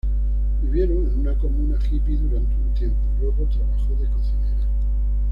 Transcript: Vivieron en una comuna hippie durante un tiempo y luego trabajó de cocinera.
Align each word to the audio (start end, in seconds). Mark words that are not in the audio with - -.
Vivieron 0.63 1.07
en 1.11 1.19
una 1.19 1.37
comuna 1.37 1.77
hippie 1.77 2.17
durante 2.17 2.55
un 2.55 2.73
tiempo 2.73 2.97
y 3.15 3.21
luego 3.21 3.45
trabajó 3.45 3.93
de 4.01 4.09
cocinera. 4.09 4.65